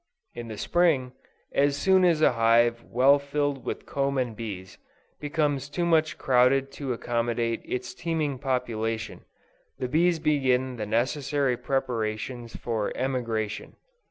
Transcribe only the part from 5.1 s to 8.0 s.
becomes too much crowded to accommodate its